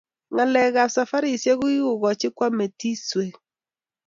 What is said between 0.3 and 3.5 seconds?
Ngalek ab safarishek kokikokachi koam metiswek.